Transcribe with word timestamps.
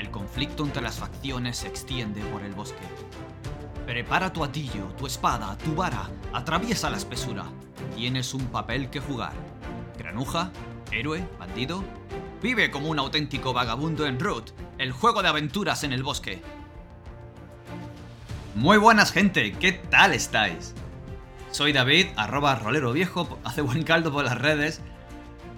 El 0.00 0.10
conflicto 0.10 0.64
entre 0.64 0.80
las 0.80 0.98
facciones 0.98 1.58
se 1.58 1.68
extiende 1.68 2.22
por 2.22 2.42
el 2.42 2.54
bosque. 2.54 2.86
Prepara 3.84 4.32
tu 4.32 4.42
atillo, 4.42 4.86
tu 4.96 5.06
espada, 5.06 5.58
tu 5.58 5.74
vara, 5.74 6.08
atraviesa 6.32 6.88
la 6.88 6.96
espesura. 6.96 7.44
Tienes 7.94 8.32
un 8.32 8.46
papel 8.46 8.88
que 8.88 9.00
jugar. 9.00 9.34
Granuja, 9.98 10.52
héroe, 10.90 11.28
bandido. 11.38 11.84
Vive 12.40 12.70
como 12.70 12.88
un 12.88 12.98
auténtico 12.98 13.52
vagabundo 13.52 14.06
en 14.06 14.18
Root, 14.18 14.52
el 14.78 14.90
juego 14.90 15.20
de 15.20 15.28
aventuras 15.28 15.84
en 15.84 15.92
el 15.92 16.02
bosque. 16.02 16.40
Muy 18.54 18.78
buenas 18.78 19.12
gente, 19.12 19.52
¿qué 19.52 19.72
tal 19.72 20.14
estáis? 20.14 20.74
Soy 21.50 21.74
David, 21.74 22.06
arroba 22.16 22.54
rolero 22.54 22.94
viejo, 22.94 23.38
hace 23.44 23.60
buen 23.60 23.82
caldo 23.82 24.10
por 24.10 24.24
las 24.24 24.38
redes. 24.38 24.80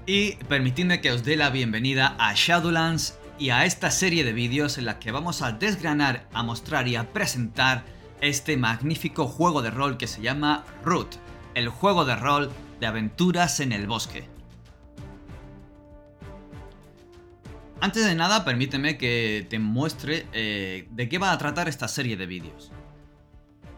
Y 0.05 0.33
permitidme 0.49 1.01
que 1.01 1.13
os 1.13 1.23
dé 1.23 1.37
la 1.37 1.51
bienvenida 1.51 2.17
a 2.19 2.35
Shadowlands 2.35 3.22
y 3.39 3.51
a 3.51 3.65
esta 3.65 3.91
serie 3.91 4.25
de 4.25 4.33
vídeos 4.33 4.79
en 4.79 4.85
la 4.85 4.99
que 4.99 5.13
vamos 5.13 5.43
a 5.43 5.53
desgranar, 5.53 6.29
a 6.33 6.43
mostrar 6.43 6.89
y 6.89 6.97
a 6.97 7.13
presentar 7.13 7.85
este 8.21 8.57
magnífico 8.57 9.27
juego 9.27 9.63
de 9.63 9.71
rol 9.71 9.97
que 9.97 10.07
se 10.07 10.23
llama 10.23 10.65
Root, 10.85 11.17
el 11.55 11.69
juego 11.69 12.05
de 12.05 12.17
rol 12.17 12.51
de 12.81 12.87
aventuras 12.87 13.61
en 13.61 13.73
el 13.73 13.87
bosque. 13.87 14.29
Antes 17.81 18.05
de 18.05 18.15
nada, 18.15 18.45
permíteme 18.45 18.97
que 18.97 19.45
te 19.51 19.59
muestre 19.59 20.27
eh, 20.33 20.87
de 20.93 21.09
qué 21.09 21.19
va 21.19 21.33
a 21.33 21.39
tratar 21.39 21.69
esta 21.69 21.89
serie 21.89 22.17
de 22.17 22.27
vídeos. 22.27 22.71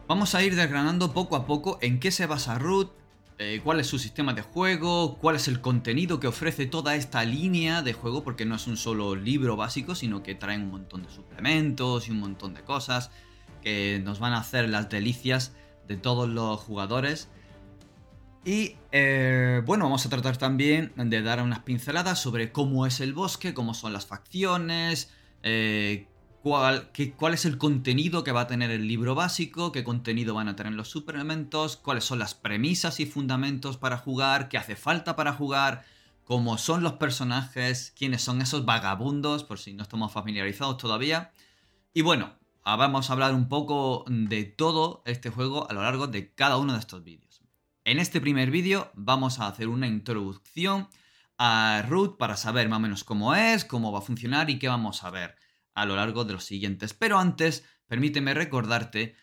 Vamos 0.07 0.35
a 0.35 0.43
ir 0.43 0.55
desgranando 0.55 1.11
poco 1.11 1.35
a 1.35 1.47
poco 1.47 1.79
en 1.81 1.99
qué 1.99 2.11
se 2.11 2.27
basa 2.27 2.59
Root, 2.59 2.91
eh, 3.37 3.59
cuál 3.63 3.81
es 3.81 3.87
su 3.87 3.99
sistema 3.99 4.33
de 4.33 4.41
juego, 4.41 5.17
cuál 5.17 5.35
es 5.35 5.47
el 5.47 5.59
contenido 5.59 6.19
que 6.19 6.27
ofrece 6.27 6.65
toda 6.65 6.95
esta 6.95 7.25
línea 7.25 7.81
de 7.81 7.91
juego, 7.91 8.23
porque 8.23 8.45
no 8.45 8.55
es 8.55 8.65
un 8.67 8.77
solo 8.77 9.15
libro 9.15 9.57
básico, 9.57 9.93
sino 9.93 10.23
que 10.23 10.35
traen 10.35 10.63
un 10.63 10.71
montón 10.71 11.03
de 11.03 11.09
suplementos 11.09 12.07
y 12.07 12.11
un 12.11 12.19
montón 12.19 12.53
de 12.53 12.63
cosas 12.63 13.11
que 13.61 14.01
nos 14.03 14.19
van 14.19 14.33
a 14.33 14.39
hacer 14.39 14.69
las 14.69 14.89
delicias 14.89 15.53
de 15.87 15.97
todos 15.97 16.29
los 16.29 16.59
jugadores. 16.61 17.27
Y 18.45 18.77
eh, 18.91 19.61
bueno, 19.65 19.85
vamos 19.85 20.05
a 20.05 20.09
tratar 20.09 20.37
también 20.37 20.93
de 20.95 21.21
dar 21.21 21.41
unas 21.41 21.59
pinceladas 21.59 22.21
sobre 22.21 22.51
cómo 22.51 22.85
es 22.85 23.01
el 23.01 23.13
bosque, 23.13 23.53
cómo 23.53 23.73
son 23.73 23.91
las 23.91 24.05
facciones, 24.05 25.11
eh, 25.43 26.07
cuál, 26.45 26.91
cuál 27.17 27.33
es 27.33 27.45
el 27.45 27.57
contenido 27.57 28.23
que 28.23 28.31
va 28.31 28.41
a 28.41 28.47
tener 28.47 28.69
el 28.69 28.87
libro 28.87 29.15
básico, 29.15 29.71
qué 29.71 29.83
contenido 29.83 30.35
van 30.35 30.47
a 30.47 30.55
tener 30.55 30.73
los 30.73 30.89
suplementos, 30.89 31.75
cuáles 31.75 32.03
son 32.03 32.19
las 32.19 32.35
premisas 32.35 32.99
y 32.99 33.07
fundamentos 33.07 33.77
para 33.77 33.97
jugar, 33.97 34.47
qué 34.47 34.59
hace 34.59 34.75
falta 34.75 35.15
para 35.15 35.33
jugar, 35.33 35.85
cómo 36.23 36.59
son 36.59 36.83
los 36.83 36.93
personajes, 36.93 37.95
quiénes 37.97 38.21
son 38.21 38.43
esos 38.43 38.63
vagabundos, 38.63 39.43
por 39.43 39.57
si 39.57 39.73
no 39.73 39.81
estamos 39.81 40.11
familiarizados 40.11 40.77
todavía. 40.77 41.31
Y 41.95 42.03
bueno, 42.03 42.35
ah, 42.63 42.75
vamos 42.75 43.09
a 43.09 43.13
hablar 43.13 43.33
un 43.33 43.49
poco 43.49 44.05
de 44.07 44.43
todo 44.43 45.01
este 45.07 45.31
juego 45.31 45.67
a 45.67 45.73
lo 45.73 45.81
largo 45.81 46.05
de 46.05 46.31
cada 46.35 46.57
uno 46.57 46.73
de 46.73 46.79
estos 46.79 47.03
vídeos. 47.03 47.41
En 47.85 47.97
este 47.97 48.21
primer 48.21 48.51
vídeo 48.51 48.91
vamos 48.93 49.39
a 49.39 49.47
hacer 49.47 49.67
una 49.67 49.87
introducción 49.87 50.89
a 51.39 51.83
Root 51.89 52.19
para 52.19 52.37
saber 52.37 52.69
más 52.69 52.77
o 52.77 52.81
menos 52.81 53.03
cómo 53.03 53.33
es, 53.33 53.65
cómo 53.65 53.91
va 53.91 53.97
a 53.97 54.03
funcionar 54.03 54.51
y 54.51 54.59
qué 54.59 54.67
vamos 54.67 55.03
a 55.03 55.09
ver 55.09 55.43
a 55.75 55.85
lo 55.85 55.95
largo 55.95 56.25
de 56.25 56.33
los 56.33 56.45
siguientes. 56.45 56.93
Pero 56.93 57.19
antes, 57.19 57.63
permíteme 57.87 58.33
recordarte 58.33 59.15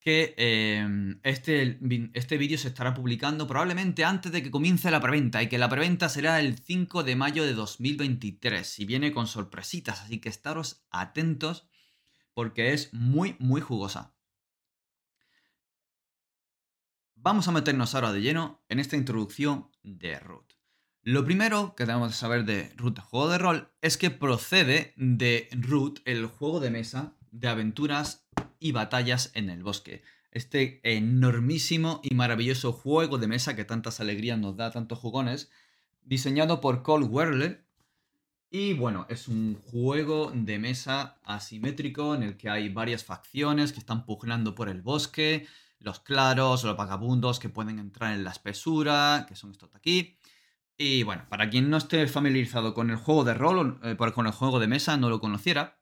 que 0.00 0.34
em, 0.38 1.20
este, 1.22 1.78
este 2.14 2.38
vídeo 2.38 2.56
se 2.56 2.68
estará 2.68 2.94
publicando 2.94 3.46
probablemente 3.46 4.04
antes 4.04 4.32
de 4.32 4.42
que 4.42 4.50
comience 4.50 4.90
la 4.90 5.00
preventa 5.00 5.42
y 5.42 5.48
que 5.48 5.58
la 5.58 5.68
preventa 5.68 6.08
será 6.08 6.40
el 6.40 6.58
5 6.58 7.02
de 7.02 7.16
mayo 7.16 7.44
de 7.44 7.52
2023 7.52 8.78
y 8.78 8.84
viene 8.86 9.12
con 9.12 9.26
sorpresitas, 9.26 10.00
así 10.00 10.18
que 10.18 10.30
estaros 10.30 10.86
atentos 10.90 11.68
porque 12.32 12.72
es 12.72 12.94
muy, 12.94 13.36
muy 13.38 13.60
jugosa. 13.60 14.14
Vamos 17.14 17.48
a 17.48 17.52
meternos 17.52 17.94
ahora 17.94 18.12
de 18.12 18.22
lleno 18.22 18.64
en 18.70 18.80
esta 18.80 18.96
introducción 18.96 19.70
de 19.82 20.18
Root. 20.18 20.59
Lo 21.02 21.24
primero 21.24 21.74
que 21.76 21.86
tenemos 21.86 22.10
que 22.10 22.18
saber 22.18 22.44
de 22.44 22.74
Root, 22.76 23.00
juego 23.00 23.30
de 23.30 23.38
rol, 23.38 23.68
es 23.80 23.96
que 23.96 24.10
procede 24.10 24.92
de 24.96 25.48
Root, 25.52 26.00
el 26.04 26.26
juego 26.26 26.60
de 26.60 26.70
mesa 26.70 27.16
de 27.30 27.48
aventuras 27.48 28.28
y 28.58 28.72
batallas 28.72 29.30
en 29.32 29.48
el 29.48 29.62
bosque. 29.62 30.02
Este 30.30 30.78
enormísimo 30.84 32.02
y 32.04 32.14
maravilloso 32.14 32.72
juego 32.72 33.16
de 33.16 33.28
mesa 33.28 33.56
que 33.56 33.64
tantas 33.64 34.00
alegrías 34.00 34.38
nos 34.38 34.58
da, 34.58 34.72
tantos 34.72 34.98
jugones, 34.98 35.50
diseñado 36.02 36.60
por 36.60 36.82
Cole 36.82 37.06
Werler. 37.06 37.64
Y 38.50 38.74
bueno, 38.74 39.06
es 39.08 39.26
un 39.26 39.54
juego 39.54 40.30
de 40.34 40.58
mesa 40.58 41.18
asimétrico 41.24 42.14
en 42.14 42.24
el 42.24 42.36
que 42.36 42.50
hay 42.50 42.68
varias 42.68 43.04
facciones 43.04 43.72
que 43.72 43.78
están 43.78 44.04
pugnando 44.04 44.54
por 44.54 44.68
el 44.68 44.82
bosque, 44.82 45.46
los 45.78 46.00
claros, 46.00 46.62
los 46.62 46.76
vagabundos 46.76 47.38
que 47.38 47.48
pueden 47.48 47.78
entrar 47.78 48.12
en 48.12 48.22
la 48.22 48.32
espesura, 48.32 49.24
que 49.26 49.34
son 49.34 49.52
estos 49.52 49.72
de 49.72 49.78
aquí 49.78 50.18
y 50.82 51.02
bueno, 51.02 51.26
para 51.28 51.50
quien 51.50 51.68
no 51.68 51.76
esté 51.76 52.08
familiarizado 52.08 52.72
con 52.72 52.88
el 52.88 52.96
juego 52.96 53.22
de 53.22 53.34
rol, 53.34 53.78
eh, 53.82 53.98
con 54.14 54.26
el 54.26 54.32
juego 54.32 54.58
de 54.58 54.66
mesa, 54.66 54.96
no 54.96 55.10
lo 55.10 55.20
conociera, 55.20 55.78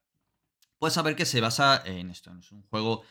puede 0.80 0.92
saber 0.92 1.14
que 1.14 1.24
se 1.24 1.40
basa 1.40 1.80
en 1.84 2.10
esto. 2.10 2.32
Es 2.36 2.50
un 2.50 2.62
juego 2.62 3.04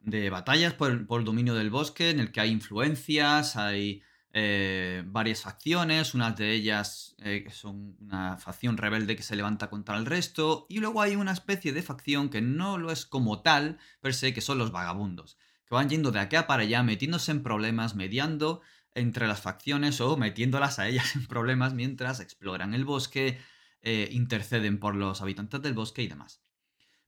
de 0.00 0.30
batallas 0.30 0.72
por 0.72 0.90
el, 0.90 1.06
dominio 1.06 1.54
del 1.54 1.68
bosque, 1.68 2.08
en 2.08 2.20
el 2.20 2.32
que 2.32 2.40
hay 2.40 2.50
influencias, 2.50 3.56
hay 3.56 4.02
eh, 4.32 5.02
varias 5.04 5.42
facciones, 5.42 6.14
unas 6.14 6.34
de 6.34 6.50
ellas 6.50 7.14
eh, 7.18 7.44
son 7.50 7.94
una 8.00 8.38
facción 8.38 8.78
rebelde 8.78 9.14
que 9.14 9.22
se 9.22 9.36
levanta 9.36 9.68
contra 9.68 9.98
el 9.98 10.06
resto, 10.06 10.64
y 10.70 10.78
luego 10.78 11.02
hay 11.02 11.14
una 11.14 11.32
especie 11.32 11.74
de 11.74 11.82
facción 11.82 12.30
que 12.30 12.40
no 12.40 12.78
lo 12.78 12.90
es 12.90 13.04
como 13.04 13.42
tal, 13.42 13.76
per 14.00 14.14
se, 14.14 14.32
que 14.32 14.40
son 14.40 14.56
los 14.56 14.72
vagabundos, 14.72 15.36
que 15.66 15.74
van 15.74 15.90
yendo 15.90 16.10
de 16.10 16.20
acá 16.20 16.46
para 16.46 16.62
allá, 16.62 16.82
metiéndose 16.82 17.32
en 17.32 17.42
problemas, 17.42 17.94
mediando 17.94 18.62
entre 18.94 19.26
las 19.26 19.40
facciones 19.40 20.00
o 20.00 20.16
metiéndolas 20.16 20.78
a 20.78 20.88
ellas 20.88 21.14
en 21.16 21.26
problemas 21.26 21.74
mientras 21.74 22.20
exploran 22.20 22.74
el 22.74 22.84
bosque, 22.84 23.40
eh, 23.82 24.08
interceden 24.12 24.78
por 24.78 24.94
los 24.94 25.20
habitantes 25.20 25.60
del 25.62 25.74
bosque 25.74 26.02
y 26.02 26.08
demás. 26.08 26.40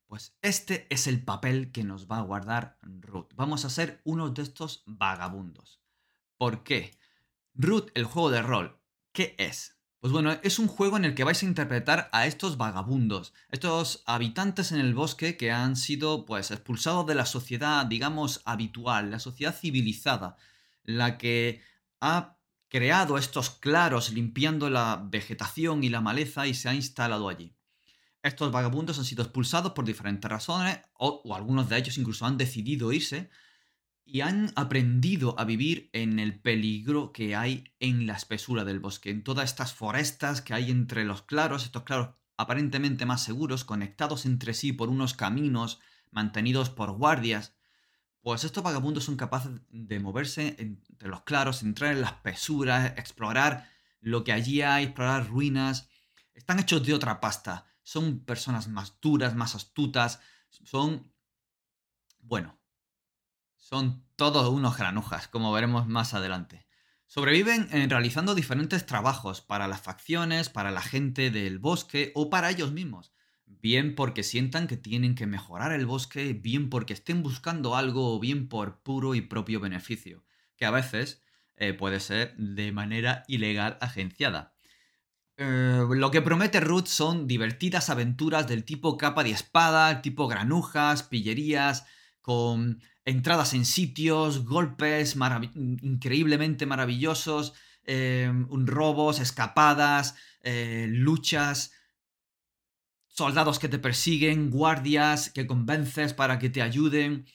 Pues 0.06 0.36
este 0.42 0.86
es 0.90 1.06
el 1.06 1.24
papel 1.24 1.72
que 1.72 1.82
nos 1.82 2.06
va 2.06 2.18
a 2.18 2.22
guardar 2.22 2.78
Root. 2.82 3.34
Vamos 3.34 3.64
a 3.64 3.70
ser 3.70 4.00
uno 4.04 4.30
de 4.30 4.42
estos 4.42 4.84
vagabundos. 4.86 5.80
¿Por 6.36 6.62
qué? 6.62 6.96
Root, 7.54 7.90
el 7.94 8.04
juego 8.04 8.30
de 8.30 8.42
rol, 8.42 8.78
¿qué 9.12 9.34
es? 9.38 9.76
Pues 10.00 10.12
bueno, 10.12 10.38
es 10.42 10.58
un 10.58 10.68
juego 10.68 10.96
en 10.98 11.04
el 11.04 11.14
que 11.14 11.24
vais 11.24 11.42
a 11.42 11.46
interpretar 11.46 12.08
a 12.12 12.26
estos 12.26 12.58
vagabundos, 12.58 13.32
estos 13.50 14.04
habitantes 14.06 14.70
en 14.70 14.78
el 14.78 14.94
bosque 14.94 15.36
que 15.36 15.50
han 15.50 15.74
sido 15.74 16.26
pues 16.26 16.50
expulsados 16.50 17.06
de 17.06 17.14
la 17.14 17.26
sociedad, 17.26 17.86
digamos, 17.86 18.42
habitual, 18.44 19.10
la 19.10 19.18
sociedad 19.18 19.52
civilizada, 19.52 20.36
la 20.84 21.18
que 21.18 21.62
ha 22.06 22.38
creado 22.68 23.18
estos 23.18 23.50
claros 23.50 24.12
limpiando 24.12 24.70
la 24.70 25.02
vegetación 25.08 25.84
y 25.84 25.88
la 25.88 26.00
maleza 26.00 26.46
y 26.46 26.54
se 26.54 26.68
ha 26.68 26.74
instalado 26.74 27.28
allí. 27.28 27.54
Estos 28.22 28.50
vagabundos 28.50 28.98
han 28.98 29.04
sido 29.04 29.22
expulsados 29.22 29.72
por 29.72 29.84
diferentes 29.84 30.30
razones, 30.30 30.80
o, 30.94 31.34
algunos 31.34 31.68
de 31.68 31.78
ellos 31.78 31.98
incluso 31.98 32.26
han 32.26 32.36
decidido 32.36 32.92
irse, 32.92 33.30
y 34.04 34.20
han 34.20 34.52
aprendido 34.54 35.38
a 35.38 35.44
vivir 35.44 35.90
en 35.92 36.18
el 36.18 36.40
peligro 36.40 37.12
que 37.12 37.34
hay 37.34 37.64
en 37.80 38.06
la 38.06 38.14
espesura 38.14 38.64
del 38.64 38.80
bosque, 38.80 39.10
en 39.10 39.24
todas 39.24 39.50
estas 39.50 39.74
forestas 39.74 40.42
que 40.42 40.54
hay 40.54 40.70
entre 40.70 41.04
los 41.04 41.22
claros, 41.22 41.64
estos 41.64 41.82
claros 41.82 42.10
aparentemente 42.36 43.06
más 43.06 43.24
seguros, 43.24 43.64
conectados 43.64 44.26
entre 44.26 44.54
sí 44.54 44.72
por 44.72 44.90
unos 44.90 45.14
caminos 45.14 45.80
mantenidos 46.10 46.70
por 46.70 46.92
guardias, 46.92 47.55
pues 48.26 48.42
estos 48.42 48.64
vagabundos 48.64 49.04
son 49.04 49.14
capaces 49.14 49.52
de 49.70 50.00
moverse 50.00 50.56
entre 50.58 51.08
los 51.08 51.20
claros, 51.20 51.62
entrar 51.62 51.92
en 51.92 52.00
las 52.00 52.14
pesuras, 52.14 52.92
explorar 52.96 53.70
lo 54.00 54.24
que 54.24 54.32
allí 54.32 54.62
hay, 54.62 54.86
explorar 54.86 55.28
ruinas. 55.28 55.88
Están 56.34 56.58
hechos 56.58 56.84
de 56.84 56.92
otra 56.92 57.20
pasta. 57.20 57.66
Son 57.84 58.18
personas 58.24 58.66
más 58.66 58.98
duras, 59.00 59.36
más 59.36 59.54
astutas. 59.54 60.18
Son... 60.50 61.12
Bueno. 62.18 62.58
Son 63.54 64.04
todos 64.16 64.48
unos 64.48 64.76
granujas, 64.76 65.28
como 65.28 65.52
veremos 65.52 65.86
más 65.86 66.12
adelante. 66.12 66.66
Sobreviven 67.06 67.68
en 67.70 67.88
realizando 67.88 68.34
diferentes 68.34 68.86
trabajos 68.86 69.40
para 69.40 69.68
las 69.68 69.82
facciones, 69.82 70.48
para 70.48 70.72
la 70.72 70.82
gente 70.82 71.30
del 71.30 71.60
bosque 71.60 72.10
o 72.16 72.28
para 72.28 72.50
ellos 72.50 72.72
mismos 72.72 73.12
bien 73.46 73.94
porque 73.94 74.22
sientan 74.22 74.66
que 74.66 74.76
tienen 74.76 75.14
que 75.14 75.26
mejorar 75.26 75.72
el 75.72 75.86
bosque, 75.86 76.32
bien 76.34 76.68
porque 76.68 76.92
estén 76.92 77.22
buscando 77.22 77.76
algo 77.76 78.14
o 78.14 78.20
bien 78.20 78.48
por 78.48 78.80
puro 78.82 79.14
y 79.14 79.20
propio 79.20 79.60
beneficio, 79.60 80.24
que 80.56 80.66
a 80.66 80.70
veces 80.70 81.22
eh, 81.56 81.72
puede 81.72 82.00
ser 82.00 82.36
de 82.36 82.72
manera 82.72 83.24
ilegal 83.28 83.78
agenciada. 83.80 84.54
Eh, 85.36 85.84
lo 85.90 86.10
que 86.10 86.22
promete 86.22 86.60
Ruth 86.60 86.86
son 86.86 87.26
divertidas 87.26 87.90
aventuras 87.90 88.48
del 88.48 88.64
tipo 88.64 88.96
capa 88.96 89.22
de 89.22 89.30
espada, 89.30 90.02
tipo 90.02 90.28
granujas, 90.28 91.02
pillerías, 91.02 91.86
con 92.20 92.82
entradas 93.04 93.54
en 93.54 93.64
sitios, 93.64 94.44
golpes 94.44 95.16
increíblemente 95.54 96.66
maravillosos, 96.66 97.54
eh, 97.84 98.32
robos, 98.50 99.20
escapadas, 99.20 100.16
luchas 100.42 101.75
soldados 103.16 103.58
que 103.58 103.68
te 103.68 103.78
persiguen, 103.78 104.50
guardias 104.50 105.30
que 105.30 105.46
convences 105.46 106.12
para 106.12 106.38
que 106.38 106.50
te 106.50 106.60
ayuden, 106.60 107.26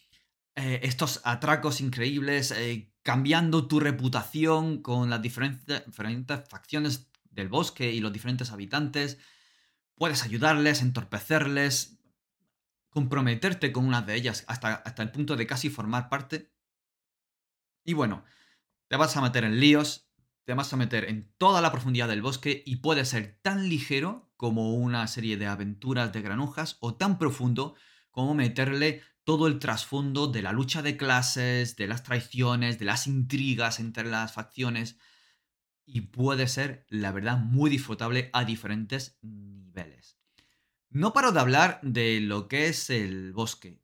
eh, 0.55 0.81
estos 0.83 1.21
atracos 1.23 1.81
increíbles, 1.81 2.51
eh, 2.51 2.93
cambiando 3.01 3.67
tu 3.67 3.79
reputación 3.79 4.83
con 4.83 5.09
las 5.09 5.21
diferentes, 5.21 5.83
diferentes 5.85 6.47
facciones 6.47 7.09
del 7.31 7.49
bosque 7.49 7.91
y 7.91 7.99
los 7.99 8.13
diferentes 8.13 8.51
habitantes. 8.51 9.17
Puedes 9.95 10.23
ayudarles, 10.23 10.81
entorpecerles, 10.81 11.99
comprometerte 12.89 13.71
con 13.71 13.87
una 13.87 14.03
de 14.03 14.15
ellas 14.15 14.43
hasta, 14.47 14.75
hasta 14.75 15.01
el 15.01 15.11
punto 15.11 15.35
de 15.35 15.47
casi 15.47 15.69
formar 15.69 16.09
parte. 16.09 16.51
Y 17.83 17.93
bueno, 17.93 18.23
te 18.87 18.97
vas 18.97 19.17
a 19.17 19.21
meter 19.21 19.45
en 19.45 19.59
líos, 19.59 20.11
te 20.43 20.53
vas 20.53 20.71
a 20.73 20.77
meter 20.77 21.05
en 21.05 21.33
toda 21.39 21.61
la 21.61 21.71
profundidad 21.71 22.07
del 22.07 22.21
bosque 22.21 22.61
y 22.65 22.77
puede 22.77 23.05
ser 23.05 23.39
tan 23.41 23.67
ligero 23.67 24.30
como 24.41 24.73
una 24.73 25.05
serie 25.05 25.37
de 25.37 25.45
aventuras 25.45 26.11
de 26.11 26.23
granujas 26.23 26.77
o 26.79 26.95
tan 26.95 27.19
profundo 27.19 27.75
como 28.09 28.33
meterle 28.33 29.03
todo 29.23 29.45
el 29.45 29.59
trasfondo 29.59 30.25
de 30.25 30.41
la 30.41 30.51
lucha 30.51 30.81
de 30.81 30.97
clases, 30.97 31.75
de 31.75 31.85
las 31.85 32.01
traiciones, 32.01 32.79
de 32.79 32.85
las 32.85 33.05
intrigas 33.05 33.79
entre 33.79 34.09
las 34.09 34.33
facciones 34.33 34.97
y 35.85 36.01
puede 36.01 36.47
ser, 36.47 36.87
la 36.89 37.11
verdad, 37.11 37.37
muy 37.37 37.69
disfrutable 37.69 38.31
a 38.33 38.43
diferentes 38.43 39.19
niveles. 39.21 40.17
No 40.89 41.13
paro 41.13 41.31
de 41.31 41.39
hablar 41.39 41.79
de 41.83 42.19
lo 42.19 42.47
que 42.47 42.65
es 42.65 42.89
el 42.89 43.33
bosque. 43.33 43.79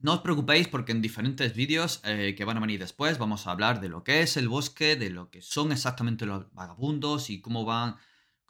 No 0.00 0.12
os 0.12 0.20
preocupéis 0.20 0.68
porque 0.68 0.92
en 0.92 1.00
diferentes 1.00 1.54
vídeos 1.54 2.02
eh, 2.04 2.34
que 2.36 2.44
van 2.44 2.58
a 2.58 2.60
venir 2.60 2.78
después 2.78 3.16
vamos 3.16 3.46
a 3.46 3.52
hablar 3.52 3.80
de 3.80 3.88
lo 3.88 4.04
que 4.04 4.20
es 4.20 4.36
el 4.36 4.50
bosque, 4.50 4.96
de 4.96 5.08
lo 5.08 5.30
que 5.30 5.40
son 5.40 5.72
exactamente 5.72 6.26
los 6.26 6.52
vagabundos 6.52 7.30
y 7.30 7.40
cómo 7.40 7.64
van, 7.64 7.96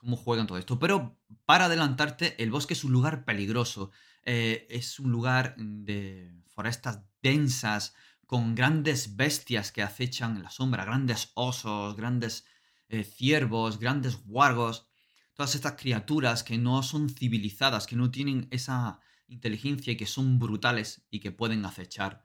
cómo 0.00 0.16
juegan 0.16 0.46
todo 0.46 0.58
esto. 0.58 0.78
Pero 0.78 1.16
para 1.44 1.66
adelantarte, 1.66 2.42
el 2.42 2.50
bosque 2.50 2.74
es 2.74 2.84
un 2.84 2.92
lugar 2.92 3.24
peligroso. 3.24 3.90
Eh, 4.24 4.66
es 4.70 4.98
un 4.98 5.12
lugar 5.12 5.54
de 5.56 6.42
forestas 6.48 7.02
densas, 7.22 7.94
con 8.26 8.54
grandes 8.54 9.16
bestias 9.16 9.72
que 9.72 9.82
acechan 9.82 10.36
en 10.36 10.44
la 10.44 10.50
sombra, 10.50 10.84
grandes 10.84 11.32
osos, 11.34 11.96
grandes 11.96 12.44
eh, 12.88 13.02
ciervos, 13.02 13.80
grandes 13.80 14.24
guargos, 14.24 14.86
todas 15.34 15.56
estas 15.56 15.72
criaturas 15.72 16.44
que 16.44 16.56
no 16.56 16.82
son 16.84 17.08
civilizadas, 17.08 17.88
que 17.88 17.96
no 17.96 18.10
tienen 18.10 18.46
esa 18.52 19.00
inteligencia 19.26 19.92
y 19.92 19.96
que 19.96 20.06
son 20.06 20.38
brutales 20.38 21.04
y 21.10 21.18
que 21.18 21.32
pueden 21.32 21.64
acechar 21.64 22.24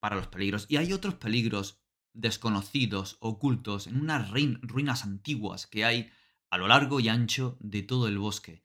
para 0.00 0.16
los 0.16 0.26
peligros. 0.26 0.66
Y 0.68 0.76
hay 0.76 0.92
otros 0.92 1.14
peligros 1.14 1.78
desconocidos, 2.12 3.16
ocultos, 3.20 3.86
en 3.86 4.00
unas 4.00 4.30
ruinas 4.30 5.04
antiguas 5.04 5.66
que 5.66 5.84
hay 5.84 6.10
a 6.50 6.58
lo 6.58 6.68
largo 6.68 7.00
y 7.00 7.08
ancho 7.08 7.56
de 7.60 7.82
todo 7.82 8.08
el 8.08 8.18
bosque. 8.18 8.64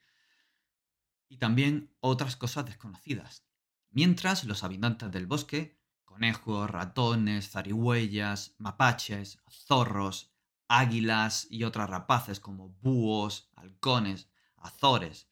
Y 1.27 1.37
también 1.37 1.93
otras 1.99 2.35
cosas 2.35 2.65
desconocidas. 2.65 3.45
Mientras 3.91 4.43
los 4.43 4.63
habitantes 4.63 5.11
del 5.11 5.27
bosque, 5.27 5.79
conejos, 6.05 6.69
ratones, 6.69 7.51
zarigüeyas, 7.51 8.55
mapaches, 8.57 9.39
zorros, 9.49 10.31
águilas 10.67 11.47
y 11.49 11.63
otras 11.63 11.89
rapaces 11.89 12.39
como 12.39 12.69
búhos, 12.81 13.49
halcones, 13.55 14.29
azores, 14.57 15.27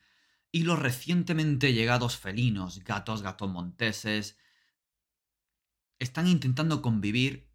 y 0.51 0.63
los 0.63 0.79
recientemente 0.79 1.73
llegados 1.73 2.17
felinos, 2.17 2.83
gatos, 2.83 3.21
gatos 3.21 3.50
monteses, 3.50 4.38
están 6.00 6.27
intentando 6.27 6.81
convivir 6.81 7.51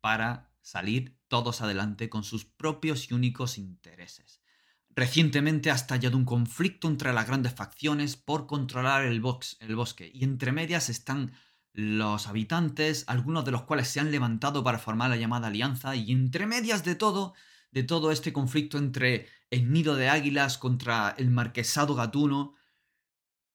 para 0.00 0.52
salir 0.60 1.18
todos 1.32 1.62
adelante 1.62 2.10
con 2.10 2.24
sus 2.24 2.44
propios 2.44 3.10
y 3.10 3.14
únicos 3.14 3.56
intereses. 3.56 4.42
Recientemente 4.90 5.70
ha 5.70 5.74
estallado 5.74 6.18
un 6.18 6.26
conflicto 6.26 6.88
entre 6.88 7.14
las 7.14 7.26
grandes 7.26 7.54
facciones 7.54 8.18
por 8.18 8.46
controlar 8.46 9.06
el, 9.06 9.22
el 9.60 9.76
bosque 9.76 10.10
y 10.12 10.24
entre 10.24 10.52
medias 10.52 10.90
están 10.90 11.32
los 11.72 12.26
habitantes, 12.26 13.04
algunos 13.06 13.46
de 13.46 13.50
los 13.50 13.62
cuales 13.62 13.88
se 13.88 13.98
han 13.98 14.10
levantado 14.10 14.62
para 14.62 14.78
formar 14.78 15.08
la 15.08 15.16
llamada 15.16 15.46
alianza 15.46 15.96
y 15.96 16.12
entre 16.12 16.44
medias 16.44 16.84
de 16.84 16.96
todo 16.96 17.32
de 17.70 17.82
todo 17.82 18.12
este 18.12 18.34
conflicto 18.34 18.76
entre 18.76 19.26
el 19.48 19.72
nido 19.72 19.96
de 19.96 20.10
águilas 20.10 20.58
contra 20.58 21.14
el 21.16 21.30
marquesado 21.30 21.94
gatuno, 21.94 22.56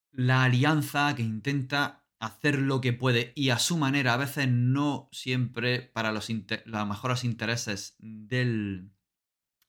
la 0.10 0.46
alianza 0.46 1.14
que 1.14 1.22
intenta 1.22 2.07
hacer 2.20 2.60
lo 2.60 2.82
que 2.82 2.94
puede 2.94 3.32
y 3.36 3.50
a 3.50 3.60
su 3.60 3.78
manera, 3.78 4.14
a 4.14 4.18
veces 4.18 4.48
no 4.50 5.10
siempre 5.12 5.82
para 5.82 6.12
los, 6.12 6.30
mejores 6.30 7.24
intereses 7.24 7.96
del, 8.00 8.92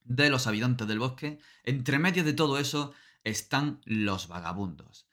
de 0.04 0.30
los 0.30 0.46
habitantes 0.46 0.88
del 0.88 0.98
bosque, 0.98 1.38
entre 1.64 1.98
medio 1.98 2.24
de 2.24 2.32
todo 2.32 2.58
eso 2.58 2.92
están 3.24 3.80
los 3.84 4.28
vagabundos. 4.28 5.06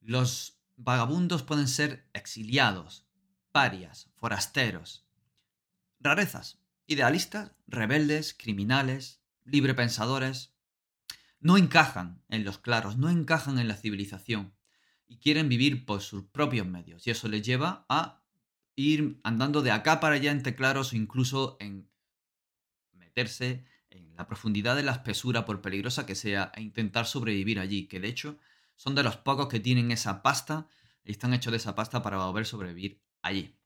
Los 0.00 0.58
vagabundos 0.76 1.42
pueden 1.42 1.68
ser 1.68 2.08
exiliados, 2.12 3.06
parias, 3.52 4.10
forasteros, 4.16 5.06
rarezas, 6.00 6.58
Idealistas, 6.86 7.52
rebeldes, 7.66 8.34
criminales, 8.34 9.22
librepensadores, 9.44 10.54
no 11.40 11.56
encajan 11.56 12.22
en 12.28 12.44
los 12.44 12.58
claros, 12.58 12.98
no 12.98 13.08
encajan 13.08 13.58
en 13.58 13.68
la 13.68 13.76
civilización 13.76 14.54
y 15.06 15.18
quieren 15.18 15.48
vivir 15.48 15.84
por 15.84 16.00
sus 16.00 16.24
propios 16.24 16.66
medios. 16.66 17.06
Y 17.06 17.10
eso 17.10 17.28
les 17.28 17.42
lleva 17.42 17.86
a 17.88 18.22
ir 18.76 19.20
andando 19.22 19.62
de 19.62 19.70
acá 19.70 20.00
para 20.00 20.16
allá 20.16 20.30
entre 20.30 20.56
claros 20.56 20.92
o 20.92 20.96
incluso 20.96 21.56
en 21.60 21.88
meterse 22.92 23.64
en 23.90 24.16
la 24.16 24.26
profundidad 24.26 24.76
de 24.76 24.82
la 24.82 24.92
espesura, 24.92 25.44
por 25.44 25.60
peligrosa 25.60 26.06
que 26.06 26.14
sea, 26.14 26.50
e 26.54 26.62
intentar 26.62 27.06
sobrevivir 27.06 27.60
allí, 27.60 27.86
que 27.86 28.00
de 28.00 28.08
hecho 28.08 28.38
son 28.76 28.94
de 28.94 29.04
los 29.04 29.16
pocos 29.16 29.48
que 29.48 29.60
tienen 29.60 29.90
esa 29.92 30.22
pasta 30.22 30.68
y 31.04 31.12
están 31.12 31.32
hechos 31.32 31.52
de 31.52 31.58
esa 31.58 31.74
pasta 31.74 32.02
para 32.02 32.18
poder 32.18 32.46
sobrevivir 32.46 33.00
allí. 33.22 33.56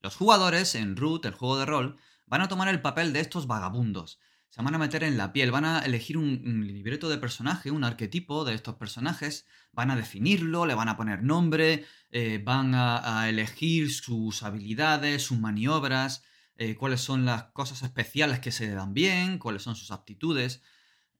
Los 0.00 0.16
jugadores 0.16 0.74
en 0.74 0.96
Root, 0.96 1.24
el 1.24 1.34
juego 1.34 1.58
de 1.58 1.66
rol, 1.66 1.96
van 2.26 2.42
a 2.42 2.48
tomar 2.48 2.68
el 2.68 2.82
papel 2.82 3.12
de 3.12 3.20
estos 3.20 3.46
vagabundos. 3.46 4.20
Se 4.50 4.62
van 4.62 4.74
a 4.74 4.78
meter 4.78 5.04
en 5.04 5.16
la 5.16 5.32
piel, 5.32 5.50
van 5.50 5.64
a 5.64 5.80
elegir 5.80 6.16
un, 6.16 6.66
libreto 6.66 7.08
de 7.08 7.18
personaje, 7.18 7.70
un 7.70 7.84
arquetipo 7.84 8.44
de 8.44 8.54
estos 8.54 8.76
personajes, 8.76 9.46
van 9.72 9.90
a 9.90 9.96
definirlo, 9.96 10.64
le 10.64 10.74
van 10.74 10.88
a 10.88 10.96
poner 10.96 11.22
nombre, 11.22 11.84
eh, 12.10 12.40
van 12.42 12.74
a, 12.74 13.28
elegir 13.28 13.92
sus 13.92 14.42
habilidades, 14.42 15.22
sus 15.22 15.38
maniobras, 15.38 16.24
eh, 16.56 16.76
cuáles 16.76 17.00
son 17.02 17.24
las 17.24 17.44
cosas 17.52 17.82
especiales 17.82 18.40
que 18.40 18.50
se 18.50 18.70
dan 18.70 18.94
bien, 18.94 19.38
cuáles 19.38 19.62
son 19.62 19.76
sus 19.76 19.90
aptitudes. 19.90 20.62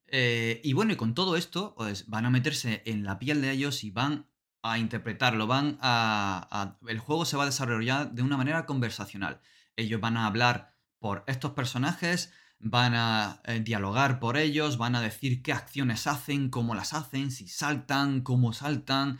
Eh, 0.07 0.59
y 0.63 0.73
bueno, 0.73 0.93
y 0.93 0.95
con 0.95 1.13
todo 1.13 1.37
esto, 1.37 1.75
pues 1.75 2.07
van 2.09 2.25
a 2.25 2.29
meterse 2.29 2.81
en 2.85 3.03
la 3.03 3.19
piel 3.19 3.41
de 3.41 3.51
ellos 3.51 3.83
y 3.83 3.91
van 3.91 4.27
a 4.61 4.77
interpretarlo, 4.77 5.47
van 5.47 5.77
a, 5.81 6.77
El 6.87 6.99
juego 6.99 7.25
se 7.25 7.37
va 7.37 7.43
a 7.43 7.45
desarrollar 7.45 8.11
de 8.11 8.23
una 8.23 8.37
manera 8.37 8.65
conversacional. 8.65 9.41
Ellos 9.75 10.01
van 10.01 10.17
a 10.17 10.25
hablar 10.25 10.75
por 10.99 11.23
estos 11.27 11.51
personajes, 11.51 12.33
van 12.59 12.93
a 12.95 13.41
eh, 13.45 13.61
dialogar 13.61 14.19
por 14.19 14.37
ellos, 14.37 14.77
van 14.77 14.95
a 14.95 15.01
decir 15.01 15.41
qué 15.41 15.53
acciones 15.53 16.07
hacen, 16.07 16.49
cómo 16.49 16.75
las 16.75 16.93
hacen, 16.93 17.31
si 17.31 17.47
saltan, 17.47 18.21
cómo 18.21 18.53
saltan. 18.53 19.19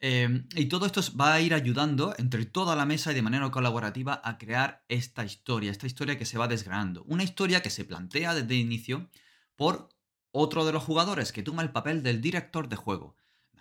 Em, 0.00 0.48
y 0.54 0.66
todo 0.66 0.86
esto 0.86 1.02
va 1.20 1.34
a 1.34 1.40
ir 1.40 1.52
ayudando 1.52 2.14
entre 2.18 2.46
toda 2.46 2.74
la 2.74 2.86
mesa 2.86 3.12
y 3.12 3.14
de 3.14 3.22
manera 3.22 3.50
colaborativa 3.50 4.20
a 4.24 4.38
crear 4.38 4.82
esta 4.88 5.24
historia, 5.24 5.70
esta 5.70 5.86
historia 5.86 6.18
que 6.18 6.24
se 6.24 6.38
va 6.38 6.48
desgranando. 6.48 7.04
Una 7.04 7.22
historia 7.22 7.62
que 7.62 7.70
se 7.70 7.84
plantea 7.84 8.34
desde 8.34 8.54
el 8.54 8.60
inicio 8.60 9.10
por 9.56 9.90
otro 10.32 10.64
de 10.64 10.72
los 10.72 10.82
jugadores 10.82 11.32
que 11.32 11.42
toma 11.42 11.62
el 11.62 11.72
papel 11.72 12.02
del 12.02 12.20
director 12.20 12.68
de 12.68 12.76
juego 12.76 13.16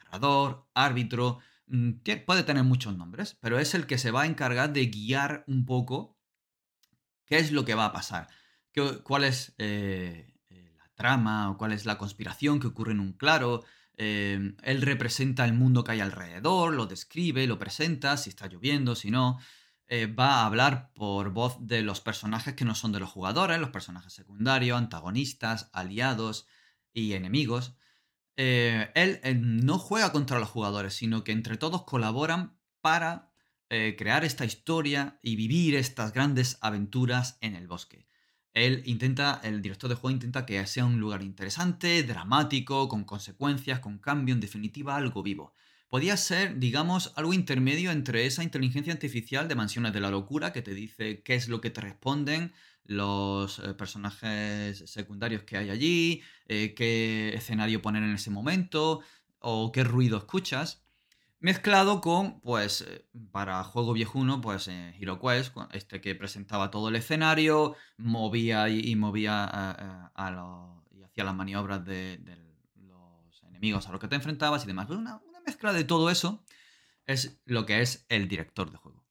narrador, 0.09 0.67
árbitro, 0.73 1.39
mm, 1.67 1.91
puede 2.25 2.43
tener 2.43 2.63
muchos 2.63 2.95
nombres, 2.97 3.37
pero 3.41 3.59
es 3.59 3.73
el 3.75 3.85
que 3.85 3.97
se 3.97 4.11
va 4.11 4.23
a 4.23 4.25
encargar 4.25 4.73
de 4.73 4.87
guiar 4.87 5.43
un 5.47 5.65
poco 5.65 6.17
qué 7.25 7.37
es 7.37 7.51
lo 7.51 7.65
que 7.65 7.75
va 7.75 7.85
a 7.85 7.93
pasar, 7.93 8.27
cuál 9.03 9.23
es 9.23 9.53
eh, 9.57 10.33
eh, 10.49 10.73
la 10.77 10.89
trama 10.95 11.51
o 11.51 11.57
cuál 11.57 11.73
es 11.73 11.85
la 11.85 11.97
conspiración 11.97 12.59
que 12.59 12.67
ocurre 12.67 12.91
en 12.93 12.99
un 12.99 13.13
claro. 13.13 13.63
Em, 13.97 14.55
él 14.63 14.81
representa 14.81 15.45
el 15.45 15.53
mundo 15.53 15.83
que 15.83 15.91
hay 15.93 15.99
alrededor, 15.99 16.73
lo 16.73 16.85
describe, 16.85 17.47
lo 17.47 17.59
presenta, 17.59 18.17
si 18.17 18.29
está 18.29 18.47
lloviendo, 18.47 18.95
si 18.95 19.11
no. 19.11 19.39
Eh, 19.87 20.05
va 20.07 20.41
a 20.41 20.45
hablar 20.45 20.91
por 20.93 21.31
voz 21.31 21.57
de 21.59 21.81
los 21.81 21.99
personajes 21.99 22.53
que 22.53 22.65
no 22.65 22.75
son 22.75 22.91
de 22.91 22.99
los 22.99 23.09
jugadores, 23.09 23.59
los 23.59 23.71
personajes 23.71 24.13
secundarios, 24.13 24.77
antagonistas, 24.77 25.69
aliados 25.73 26.47
y 26.93 27.13
enemigos. 27.13 27.75
Eh, 28.41 28.89
él, 28.95 29.19
eh, 29.23 29.35
no 29.35 29.77
juega 29.77 30.13
contra 30.13 30.39
los 30.39 30.47
jugadores, 30.47 30.93
sino 30.93 31.25
que 31.25 31.33
entre 31.33 31.57
todos 31.57 31.83
colaboran 31.83 32.57
para 32.79 33.33
eh, 33.69 33.95
crear 33.97 34.23
esta 34.23 34.45
historia 34.45 35.19
y 35.21 35.35
vivir 35.35 35.75
estas 35.75 36.13
grandes 36.13 36.57
aventuras 36.61 37.37
en 37.41 37.55
el 37.55 37.67
bosque. 37.67 38.07
Él 38.53 38.83
intenta, 38.85 39.39
el 39.43 39.61
director 39.61 39.89
de 39.89 39.95
juego 39.95 40.13
intenta 40.13 40.45
que 40.45 40.65
sea 40.65 40.85
un 40.85 40.99
lugar 40.99 41.21
interesante, 41.23 42.03
dramático, 42.03 42.87
con 42.87 43.03
consecuencias, 43.03 43.79
con 43.79 43.99
cambio, 43.99 44.33
en 44.33 44.41
definitiva 44.41 44.95
algo 44.95 45.23
vivo. 45.23 45.53
Podía 45.89 46.17
ser, 46.17 46.59
digamos, 46.59 47.13
algo 47.15 47.33
intermedio 47.33 47.91
entre 47.91 48.25
esa 48.25 48.43
inteligencia 48.43 48.93
artificial 48.93 49.47
de 49.47 49.55
mansiones 49.55 49.93
de 49.93 50.01
la 50.01 50.11
locura 50.11 50.53
que 50.53 50.61
te 50.61 50.73
dice 50.73 51.23
qué 51.23 51.35
es 51.35 51.47
lo 51.47 51.61
que 51.61 51.71
te 51.71 51.81
responden 51.81 52.53
los 52.83 53.59
eh, 53.59 53.73
personajes 53.75 54.83
secundarios 54.89 55.43
que 55.43 55.57
hay 55.57 55.69
allí, 55.69 56.21
eh, 56.47 56.73
qué 56.75 57.33
escenario 57.35 57.81
poner 57.81 58.03
en 58.03 58.15
ese 58.15 58.31
momento 58.31 59.01
o 59.39 59.71
qué 59.71 59.83
ruido 59.83 60.17
escuchas. 60.17 60.83
Mezclado 61.41 62.01
con, 62.01 62.41
pues, 62.41 62.81
eh, 62.81 63.07
para 63.31 63.63
juego 63.63 63.93
viejuno, 63.93 64.41
pues 64.41 64.67
eh, 64.67 64.93
Hero 64.99 65.21
Quest, 65.21 65.55
este 65.71 66.01
que 66.01 66.13
presentaba 66.13 66.69
todo 66.69 66.89
el 66.89 66.97
escenario, 66.97 67.75
movía 67.97 68.67
y, 68.67 68.93
movía 68.97 69.45
a, 69.45 70.31
los, 70.31 70.83
y 70.91 71.01
hacía 71.03 71.23
las 71.23 71.35
maniobras 71.35 71.85
de, 71.85 72.19
los 72.75 73.41
enemigos 73.43 73.87
a 73.87 73.91
los 73.93 74.01
que 74.01 74.09
te 74.09 74.15
enfrentabas 74.15 74.65
y 74.65 74.67
demás. 74.67 74.89
Una, 74.89 75.21
una 75.25 75.39
mezcla 75.45 75.71
de 75.71 75.85
todo 75.85 76.09
eso 76.09 76.43
es 77.05 77.41
lo 77.45 77.65
que 77.65 77.81
es 77.81 78.05
el 78.09 78.27
director 78.27 78.69
de 78.69 78.77
juego. 78.77 79.05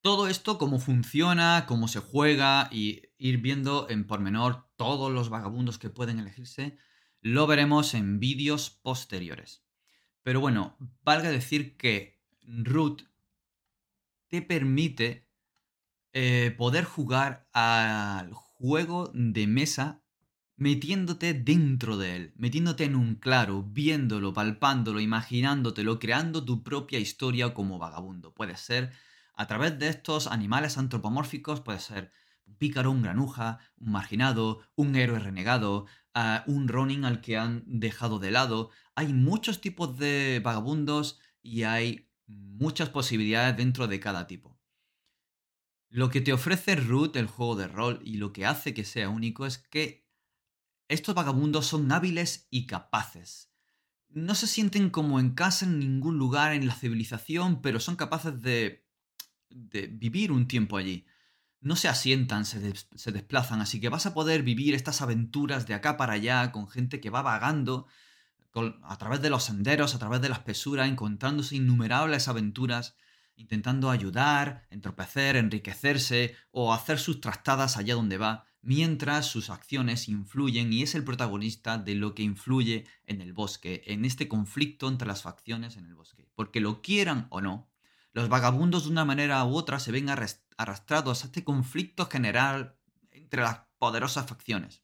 Todo 0.00 0.28
esto, 0.28 0.56
cómo 0.56 0.78
funciona, 0.78 1.66
cómo 1.66 1.88
se 1.88 2.00
juega 2.00 2.68
y 2.70 3.02
ir 3.18 3.38
viendo 3.38 3.86
en 3.90 4.06
pormenor 4.06 4.66
todos 4.76 5.12
los 5.12 5.28
vagabundos 5.28 5.78
que 5.78 5.90
pueden 5.90 6.18
elegirse, 6.18 6.78
lo 7.20 7.46
veremos 7.46 7.92
en 7.92 8.18
vídeos 8.18 8.70
posteriores. 8.70 9.63
Pero 10.24 10.40
bueno, 10.40 10.76
valga 11.04 11.30
decir 11.30 11.76
que 11.76 12.18
root 12.42 13.02
te 14.28 14.40
permite 14.42 15.28
eh, 16.14 16.52
poder 16.56 16.84
jugar 16.84 17.46
al 17.52 18.32
juego 18.32 19.10
de 19.12 19.46
mesa 19.46 20.02
metiéndote 20.56 21.34
dentro 21.34 21.98
de 21.98 22.16
él, 22.16 22.32
metiéndote 22.36 22.84
en 22.84 22.96
un 22.96 23.16
claro, 23.16 23.64
viéndolo, 23.64 24.32
palpándolo, 24.32 25.00
imaginándotelo, 25.00 25.98
creando 25.98 26.42
tu 26.44 26.62
propia 26.62 26.98
historia 26.98 27.52
como 27.52 27.78
vagabundo. 27.78 28.32
Puede 28.32 28.56
ser 28.56 28.92
a 29.34 29.46
través 29.46 29.78
de 29.78 29.88
estos 29.88 30.26
animales 30.26 30.78
antropomórficos, 30.78 31.60
puede 31.60 31.80
ser 31.80 32.12
un 32.46 32.54
pícaro, 32.56 32.92
un 32.92 33.02
granuja, 33.02 33.58
un 33.76 33.92
marginado, 33.92 34.60
un 34.74 34.96
héroe 34.96 35.18
renegado, 35.18 35.86
un 36.46 36.68
Ronin 36.68 37.04
al 37.04 37.20
que 37.20 37.36
han 37.36 37.64
dejado 37.66 38.18
de 38.18 38.30
lado. 38.30 38.70
Hay 38.94 39.12
muchos 39.12 39.60
tipos 39.60 39.98
de 39.98 40.40
vagabundos 40.42 41.18
y 41.42 41.64
hay 41.64 42.08
muchas 42.26 42.88
posibilidades 42.88 43.56
dentro 43.56 43.86
de 43.86 44.00
cada 44.00 44.26
tipo. 44.26 44.58
Lo 45.88 46.10
que 46.10 46.20
te 46.20 46.32
ofrece 46.32 46.76
Root, 46.76 47.16
el 47.16 47.26
juego 47.26 47.56
de 47.56 47.68
rol, 47.68 48.00
y 48.04 48.16
lo 48.16 48.32
que 48.32 48.46
hace 48.46 48.74
que 48.74 48.84
sea 48.84 49.08
único 49.08 49.46
es 49.46 49.58
que 49.58 50.08
estos 50.88 51.14
vagabundos 51.14 51.66
son 51.66 51.90
hábiles 51.92 52.48
y 52.50 52.66
capaces. 52.66 53.52
No 54.08 54.34
se 54.34 54.46
sienten 54.46 54.90
como 54.90 55.18
en 55.20 55.30
casa 55.30 55.66
en 55.66 55.78
ningún 55.78 56.18
lugar 56.18 56.52
en 56.52 56.66
la 56.66 56.74
civilización, 56.74 57.62
pero 57.62 57.80
son 57.80 57.96
capaces 57.96 58.40
de, 58.40 58.86
de 59.50 59.86
vivir 59.86 60.30
un 60.32 60.46
tiempo 60.46 60.76
allí 60.76 61.06
no 61.64 61.76
se 61.76 61.88
asientan, 61.88 62.44
se, 62.44 62.60
desplazan, 62.60 63.62
así 63.62 63.80
que 63.80 63.88
vas 63.88 64.04
a 64.04 64.12
poder 64.12 64.42
vivir 64.42 64.74
estas 64.74 65.00
aventuras 65.00 65.66
de 65.66 65.72
acá 65.72 65.96
para 65.96 66.12
allá 66.12 66.52
con 66.52 66.68
gente 66.68 67.00
que 67.00 67.08
va 67.08 67.22
vagando 67.22 67.86
a 68.82 68.98
través 68.98 69.22
de 69.22 69.30
los 69.30 69.44
senderos, 69.44 69.94
a 69.94 69.98
través 69.98 70.20
de 70.20 70.28
la 70.28 70.36
espesura, 70.36 70.86
encontrándose 70.86 71.56
innumerables 71.56 72.28
aventuras, 72.28 72.96
intentando 73.34 73.90
ayudar, 73.90 74.66
entorpecer, 74.70 75.36
enriquecerse 75.36 76.36
o 76.50 76.74
hacer 76.74 76.98
sus 76.98 77.22
trastadas 77.22 77.78
allá 77.78 77.94
donde 77.94 78.18
va, 78.18 78.44
mientras 78.60 79.26
sus 79.26 79.48
acciones 79.48 80.08
influyen 80.08 80.70
y 80.70 80.82
es 80.82 80.94
el 80.94 81.02
protagonista 81.02 81.78
de 81.78 81.94
lo 81.94 82.14
que 82.14 82.22
influye 82.22 82.84
en 83.06 83.22
el 83.22 83.32
bosque, 83.32 83.82
en 83.86 84.04
este 84.04 84.28
conflicto 84.28 84.86
entre 84.86 85.08
las 85.08 85.22
facciones 85.22 85.78
en 85.78 85.86
el 85.86 85.94
bosque. 85.94 86.28
Porque 86.34 86.60
lo 86.60 86.82
quieran 86.82 87.26
o 87.30 87.40
no, 87.40 87.70
los 88.14 88.28
vagabundos 88.28 88.84
de 88.84 88.90
una 88.90 89.04
manera 89.04 89.44
u 89.44 89.56
otra 89.56 89.80
se 89.80 89.90
ven 89.90 90.08
arrastrados 90.56 91.22
a 91.22 91.26
este 91.26 91.44
conflicto 91.44 92.06
general 92.06 92.76
entre 93.10 93.42
las 93.42 93.60
poderosas 93.78 94.26
facciones. 94.26 94.82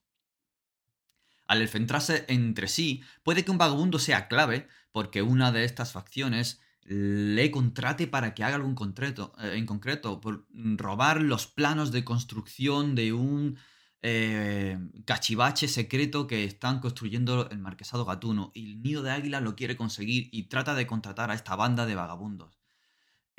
Al 1.47 1.63
enfrentarse 1.63 2.25
entre 2.29 2.69
sí, 2.69 3.03
puede 3.23 3.45
que 3.45 3.51
un 3.51 3.59
vagabundo 3.59 3.99
sea 3.99 4.29
clave 4.29 4.69
porque 4.93 5.23
una 5.23 5.51
de 5.53 5.65
estas 5.65 5.93
facciones 5.93 6.61
le 6.83 7.51
contrate 7.51 8.07
para 8.07 8.35
que 8.35 8.45
haga 8.45 8.57
algo 8.57 8.75
concreto, 8.75 9.33
eh, 9.39 9.55
en 9.57 9.67
concreto, 9.67 10.21
por 10.21 10.47
robar 10.53 11.21
los 11.21 11.47
planos 11.47 11.93
de 11.93 12.05
construcción 12.05 12.95
de 12.95 13.13
un 13.13 13.59
eh, 14.03 14.79
cachivache 15.05 15.69
secreto 15.69 16.27
que 16.27 16.45
están 16.45 16.81
construyendo 16.81 17.51
el 17.51 17.59
marquesado 17.59 18.05
Gatuno 18.05 18.51
y 18.55 18.73
el 18.73 18.83
nido 18.83 19.03
de 19.03 19.11
águila 19.11 19.41
lo 19.41 19.57
quiere 19.57 19.77
conseguir 19.77 20.29
y 20.33 20.45
trata 20.45 20.75
de 20.75 20.87
contratar 20.87 21.31
a 21.31 21.35
esta 21.35 21.55
banda 21.55 21.85
de 21.85 21.95
vagabundos 21.95 22.60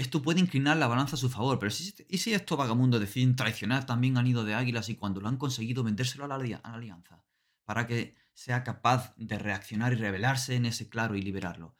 esto 0.01 0.22
puede 0.22 0.39
inclinar 0.39 0.77
la 0.77 0.88
balanza 0.88 1.15
a 1.15 1.20
su 1.20 1.29
favor, 1.29 1.60
pero 1.60 1.72
si, 1.72 1.93
¿y 2.10 2.17
si 2.17 2.34
estos 2.34 2.58
vagabundos 2.58 3.00
deciden 3.00 3.36
traicionar 3.36 3.86
también 3.86 4.17
a 4.17 4.24
Nido 4.24 4.43
de 4.43 4.53
Águilas 4.53 4.89
y 4.89 4.96
cuando 4.96 5.22
lo 5.22 5.27
han 5.27 5.38
conseguido 5.38 5.84
vendérselo 5.84 6.25
a 6.25 6.27
la, 6.27 6.36
alianza? 6.36 7.24
Para 7.65 7.88
que 7.88 8.15
sea 8.34 8.63
capaz 8.63 9.13
de 9.17 9.38
reaccionar 9.38 9.93
y 9.93 9.96
rebelarse 9.96 10.55
en 10.55 10.65
ese 10.65 10.89
claro 10.89 11.15
y 11.15 11.22
liberarlo. 11.22 11.75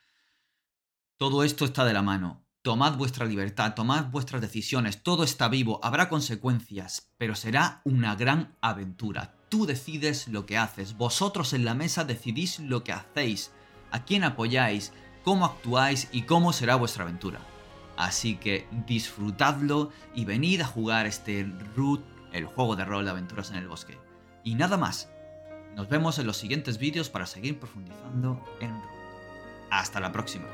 Todo 1.18 1.44
esto 1.44 1.66
está 1.66 1.86
de 1.86 1.94
la 1.94 2.01
mano. 2.01 2.46
Tomad 2.62 2.96
vuestra 2.96 3.25
libertad, 3.25 3.74
tomad 3.74 4.12
vuestras 4.12 4.42
decisiones, 4.42 5.01
todo 5.01 5.24
está 5.24 5.50
vivo, 5.50 5.80
habrá 5.84 6.08
consecuencias, 6.08 7.12
pero 7.18 7.34
será 7.34 7.82
una 7.86 8.16
gran 8.16 8.56
aventura. 8.62 9.36
Tú 9.50 9.66
decides 9.66 10.28
lo 10.28 10.46
que 10.46 10.58
haces, 10.58 10.96
vosotros 10.96 11.54
en 11.54 11.66
la 11.66 11.74
mesa 11.74 12.06
decidís 12.06 12.60
lo 12.60 12.84
que 12.84 12.94
hacéis, 12.94 13.51
a 13.90 14.06
quién 14.06 14.24
apoyáis, 14.24 14.94
cómo 15.24 15.46
actuáis 15.46 16.08
y 16.12 16.24
cómo 16.24 16.54
será 16.54 16.75
vuestra 16.75 17.04
aventura. 17.04 17.50
Así 17.98 18.36
que 18.36 18.67
disfrutadlo 18.88 19.91
y 20.15 20.25
venid 20.25 20.62
a 20.62 20.65
jugar 20.65 21.05
este 21.05 21.50
Root, 21.75 22.03
el 22.31 22.45
juego 22.45 22.75
de 22.75 22.86
rol 22.86 23.05
de 23.05 23.12
aventuras 23.12 23.51
en 23.51 23.57
el 23.57 23.67
bosque. 23.67 23.98
Y 24.43 24.55
nada 24.55 24.77
más. 24.77 25.10
Nos 25.75 25.88
vemos 25.88 26.19
en 26.19 26.27
los 26.27 26.36
siguientes 26.36 26.77
vídeos 26.77 27.10
para 27.10 27.25
seguir 27.25 27.57
profundizando 27.57 28.43
en 28.60 28.71
Root. 28.71 28.91
Hasta 29.69 30.00
la 30.00 30.12
próxima. 30.12 30.48